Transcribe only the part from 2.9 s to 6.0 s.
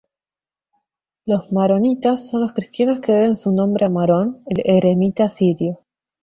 que deben su nombre a Marón, el eremita sirio.